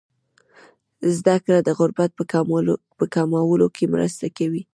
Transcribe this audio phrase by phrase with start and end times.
[1.17, 2.11] زده کړه د غربت
[2.99, 4.61] په کمولو کې مرسته کوي.